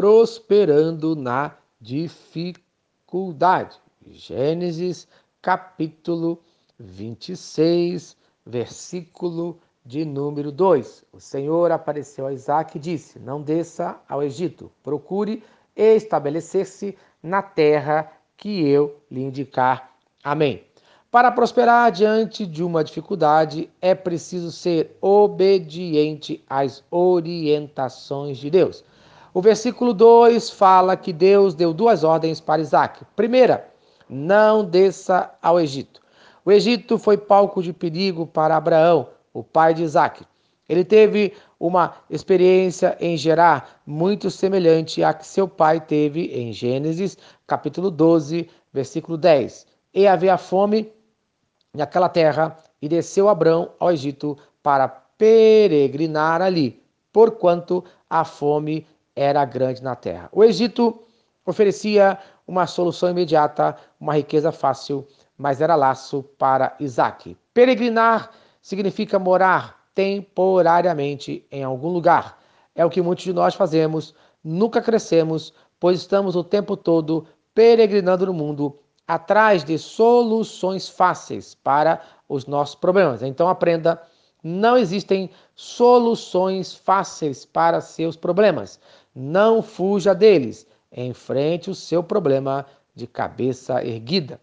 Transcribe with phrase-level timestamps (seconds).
[0.00, 3.76] prosperando na dificuldade.
[4.08, 5.06] Gênesis
[5.42, 6.40] capítulo
[6.78, 8.16] 26,
[8.46, 11.04] versículo de número 2.
[11.12, 15.44] O Senhor apareceu a Isaac e disse: Não desça ao Egito, procure
[15.76, 19.94] estabelecer-se na terra que eu lhe indicar.
[20.24, 20.64] Amém.
[21.10, 28.82] Para prosperar diante de uma dificuldade, é preciso ser obediente às orientações de Deus.
[29.32, 33.04] O versículo 2 fala que Deus deu duas ordens para Isaac.
[33.14, 33.68] Primeira,
[34.08, 36.00] não desça ao Egito.
[36.44, 40.24] O Egito foi palco de perigo para Abraão, o pai de Isaac.
[40.68, 47.16] Ele teve uma experiência em Gerar muito semelhante à que seu pai teve em Gênesis,
[47.46, 49.66] capítulo 12, versículo 10.
[49.94, 50.92] E havia fome
[51.72, 58.86] naquela terra, e desceu Abrão ao Egito para peregrinar ali, porquanto a fome
[59.20, 60.30] era grande na terra.
[60.32, 61.02] O Egito
[61.44, 67.36] oferecia uma solução imediata, uma riqueza fácil, mas era laço para Isaac.
[67.52, 68.30] Peregrinar
[68.62, 72.38] significa morar temporariamente em algum lugar.
[72.74, 78.24] É o que muitos de nós fazemos, nunca crescemos, pois estamos o tempo todo peregrinando
[78.24, 83.22] no mundo atrás de soluções fáceis para os nossos problemas.
[83.22, 84.00] Então aprenda,
[84.42, 88.80] não existem soluções fáceis para seus problemas.
[89.14, 90.66] Não fuja deles.
[90.90, 94.40] Enfrente o seu problema de cabeça erguida.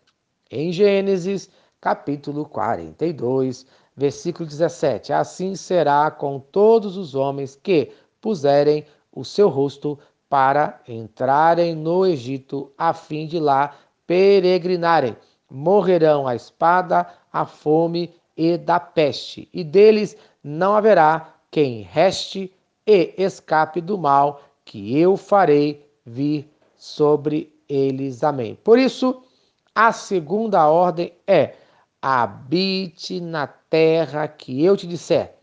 [0.50, 1.50] Em Gênesis,
[1.82, 10.00] capítulo 42, versículo 17: Assim será com todos os homens que puserem o seu rosto
[10.30, 15.18] para entrarem no Egito, a fim de lá peregrinarem.
[15.50, 22.54] Morrerão a espada, a fome e da peste, e deles não haverá quem reste
[22.86, 28.24] e escape do mal que eu farei vir sobre eles.
[28.24, 28.56] Amém.
[28.64, 29.24] Por isso,
[29.74, 31.56] a segunda ordem é:
[32.02, 35.34] habite na terra que eu te disser.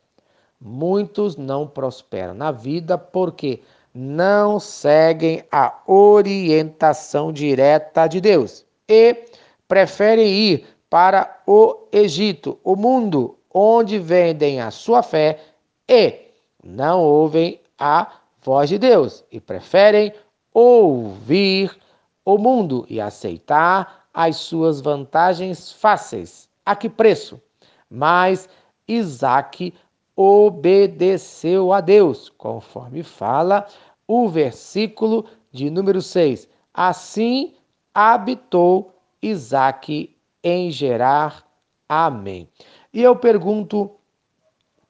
[0.61, 3.61] Muitos não prosperam na vida porque
[3.93, 9.25] não seguem a orientação direta de Deus e
[9.69, 15.41] preferem ir para o Egito, o mundo, onde vendem a sua fé
[15.89, 16.31] e
[16.63, 20.15] não ouvem a voz de Deus e preferem
[20.53, 21.77] ouvir
[22.25, 26.49] o mundo e aceitar as suas vantagens fáceis.
[26.65, 27.43] A que preço?
[27.91, 28.49] Mas
[28.87, 29.75] Isaac
[30.15, 33.67] obedeceu a Deus, conforme fala
[34.07, 36.49] o versículo de número 6.
[36.73, 37.53] Assim
[37.93, 40.14] habitou Isaac
[40.45, 41.45] em Gerar.
[41.89, 42.49] Amém.
[42.93, 43.91] E eu pergunto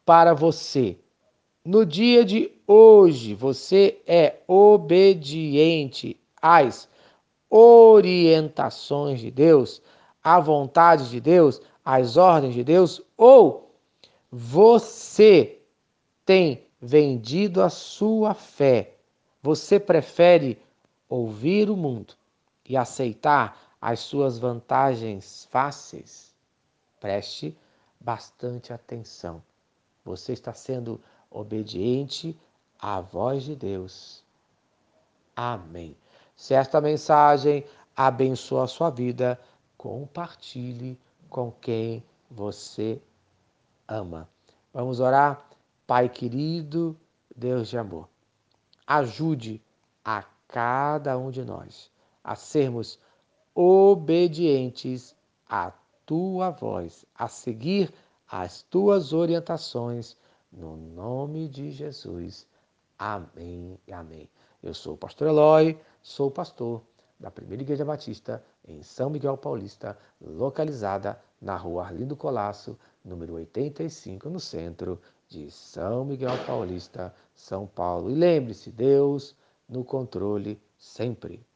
[0.05, 0.99] para você,
[1.65, 6.89] no dia de hoje, você é obediente às
[7.49, 9.81] orientações de Deus,
[10.23, 13.71] à vontade de Deus, às ordens de Deus, ou
[14.31, 15.61] você
[16.27, 18.97] tem vendido a sua fé?
[19.43, 20.59] Você prefere
[21.09, 22.15] ouvir o mundo
[22.69, 26.35] e aceitar as suas vantagens fáceis?
[26.99, 27.55] Preste
[28.01, 29.43] bastante atenção.
[30.03, 30.99] Você está sendo
[31.31, 32.35] obediente
[32.79, 34.25] à voz de Deus.
[35.37, 35.95] Amém.
[36.35, 37.63] Se esta mensagem
[37.95, 39.39] abençoa a sua vida,
[39.77, 43.03] compartilhe com quem você
[43.87, 44.27] ama.
[44.73, 45.47] Vamos orar?
[45.87, 46.99] Pai querido,
[47.37, 48.09] Deus de amor,
[48.87, 49.63] ajude
[50.03, 51.93] a cada um de nós
[52.25, 52.99] a sermos
[53.55, 55.15] obedientes
[55.49, 55.73] à
[56.05, 57.93] tua voz, a seguir
[58.29, 60.17] as tuas orientações
[60.53, 62.47] no nome de Jesus.
[62.99, 64.29] Amém e amém.
[64.63, 66.83] Eu sou o pastor Eloy, sou pastor
[67.19, 74.29] da Primeira Igreja Batista em São Miguel Paulista, localizada na rua Arlindo Colasso, número 85,
[74.29, 78.11] no centro de São Miguel Paulista, São Paulo.
[78.11, 79.37] E lembre-se, Deus
[79.69, 81.45] no controle sempre.